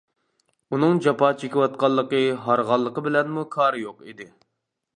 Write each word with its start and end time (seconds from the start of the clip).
ئۇنىڭ 0.75 1.01
جاپا 1.07 1.29
چېكىۋاتقانلىقى، 1.41 2.23
ھارغانلىقى 2.47 3.07
بىلەنمۇ 3.09 3.47
كارى 3.57 3.87
يوق 3.87 4.05
ئىدى. 4.07 4.31